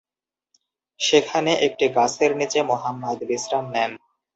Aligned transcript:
সেখানে 0.99 1.51
একটি 1.67 1.85
গাছের 1.97 2.31
নিচে 2.39 2.59
মুহাম্মাদ 2.63 3.17
বিশ্রাম 3.29 3.65
নেন। 3.71 3.91